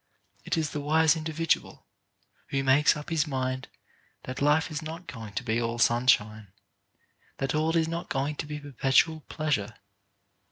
[0.45, 1.85] It is the wise individual
[2.47, 3.67] who makes up his mind
[4.23, 6.47] that life is not going to be all sunshine,
[7.37, 9.75] that all is not going to be perpetual pleasure.